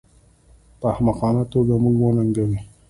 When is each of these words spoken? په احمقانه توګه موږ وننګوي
په 0.79 0.85
احمقانه 0.93 1.43
توګه 1.53 1.73
موږ 1.83 1.97
وننګوي 2.01 2.59